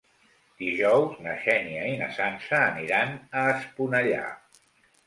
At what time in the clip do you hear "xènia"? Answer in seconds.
1.43-1.83